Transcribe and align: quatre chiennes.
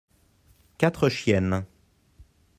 quatre 0.79 1.09
chiennes. 1.09 1.63